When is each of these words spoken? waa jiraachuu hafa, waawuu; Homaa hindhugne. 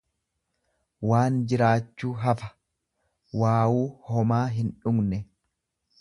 waa 1.11 1.25
jiraachuu 1.51 2.13
hafa, 2.23 2.49
waawuu; 3.43 3.87
Homaa 4.15 4.45
hindhugne. 4.59 5.25